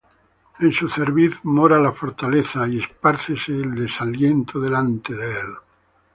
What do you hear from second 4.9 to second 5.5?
de él.